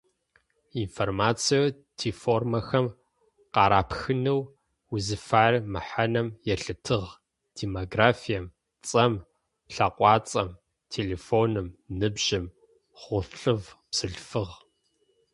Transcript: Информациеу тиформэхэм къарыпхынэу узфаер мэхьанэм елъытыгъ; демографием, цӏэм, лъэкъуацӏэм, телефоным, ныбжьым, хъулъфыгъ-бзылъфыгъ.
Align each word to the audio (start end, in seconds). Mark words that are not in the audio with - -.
Информациеу 0.83 1.65
тиформэхэм 1.97 2.85
къарыпхынэу 3.53 4.41
узфаер 4.93 5.53
мэхьанэм 5.73 6.27
елъытыгъ; 6.53 7.11
демографием, 7.57 8.45
цӏэм, 8.87 9.13
лъэкъуацӏэм, 9.73 10.49
телефоным, 10.93 11.67
ныбжьым, 11.99 12.45
хъулъфыгъ-бзылъфыгъ. 12.99 14.53